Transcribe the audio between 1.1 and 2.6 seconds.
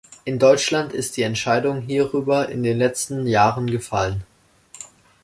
die Entscheidung hierüber